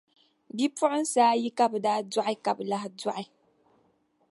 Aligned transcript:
Bipuɣiŋsi 0.55 1.19
ayi 1.31 1.49
ka 1.57 1.65
bɛ 1.71 1.77
daa 1.85 1.99
dɔɣi 2.11 2.35
ka 2.43 2.51
bi 2.57 2.63
lahi 2.71 2.89
dɔɣi. 2.99 3.23